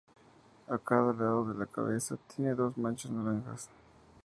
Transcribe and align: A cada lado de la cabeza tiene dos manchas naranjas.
A 0.67 0.79
cada 0.79 1.11
lado 1.13 1.45
de 1.45 1.53
la 1.59 1.67
cabeza 1.67 2.17
tiene 2.35 2.55
dos 2.55 2.75
manchas 2.75 3.11
naranjas. 3.11 3.69